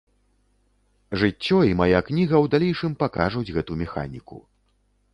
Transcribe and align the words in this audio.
Жыццё 1.25 1.59
і 1.69 1.77
мая 1.83 1.99
кніга 2.09 2.35
ў 2.43 2.57
далейшым 2.57 2.99
пакажуць 3.05 3.49
гэту 3.55 3.81
механіку. 3.87 4.37